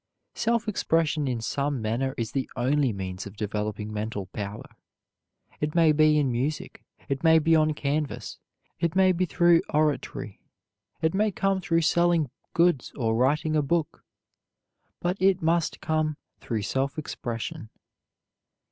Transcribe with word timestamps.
Self 0.33 0.67
expression 0.67 1.27
in 1.27 1.41
some 1.41 1.79
manner 1.79 2.15
is 2.17 2.31
the 2.31 2.49
only 2.55 2.91
means 2.91 3.27
of 3.27 3.37
developing 3.37 3.93
mental 3.93 4.25
power. 4.33 4.65
It 5.59 5.75
may 5.75 5.91
be 5.91 6.17
in 6.17 6.31
music; 6.31 6.83
it 7.07 7.23
may 7.23 7.37
be 7.37 7.55
on 7.55 7.75
canvas: 7.75 8.39
it 8.79 8.95
may 8.95 9.11
be 9.11 9.25
through 9.25 9.61
oratory; 9.69 10.41
it 11.03 11.13
may 11.13 11.29
come 11.31 11.61
through 11.61 11.81
selling 11.81 12.31
goods 12.55 12.91
or 12.95 13.13
writing 13.15 13.55
a 13.55 13.61
book; 13.61 14.03
but 15.01 15.17
it 15.21 15.43
must 15.43 15.81
come 15.81 16.17
through 16.39 16.63
self 16.63 16.97
expression. 16.97 17.69